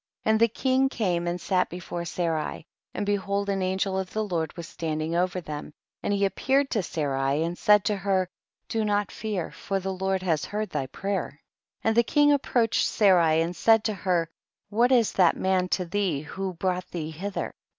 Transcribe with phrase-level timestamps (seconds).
[0.23, 0.31] 20.
[0.33, 4.51] And the king came and sat before Sarai, and behold an angel of the Lord
[4.57, 8.27] was standing over them, and he appeared to Sarai and said lo her,
[8.67, 11.39] do not fear for the Lord has heard thy prayer.
[11.81, 11.81] 21.
[11.83, 14.27] And the king approached Sa rai and said to her,
[14.69, 17.53] what is that man to thee who brought thee hither?